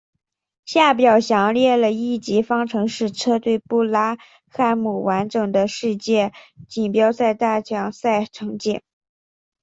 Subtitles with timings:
[0.65, 4.17] 下表详列了一级方程式车队布拉
[4.49, 6.33] 汉姆完整的世界
[6.67, 8.81] 锦标赛大奖赛成绩。